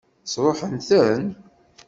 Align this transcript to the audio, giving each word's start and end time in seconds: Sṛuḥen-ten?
Sṛuḥen-ten? 0.31 1.25